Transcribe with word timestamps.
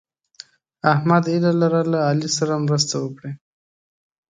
احمد 0.93 1.23
هیله 1.33 1.51
لرله 1.61 1.99
علي 2.09 2.27
مرسته 2.67 2.95
وکړي. 2.99 3.31